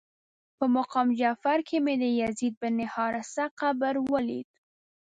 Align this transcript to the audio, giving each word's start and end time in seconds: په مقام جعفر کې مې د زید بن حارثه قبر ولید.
په 0.57 0.65
مقام 0.77 1.07
جعفر 1.19 1.59
کې 1.67 1.77
مې 1.85 1.93
د 2.01 2.03
زید 2.37 2.53
بن 2.61 2.77
حارثه 2.93 3.45
قبر 3.59 3.93
ولید. 4.13 4.47